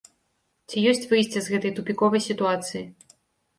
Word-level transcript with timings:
Ці 0.69 0.83
ёсць 0.91 1.05
выйсце 1.11 1.39
з 1.45 1.55
гэтай 1.55 1.75
тупіковай 1.81 2.25
сітуацыі? 2.31 2.83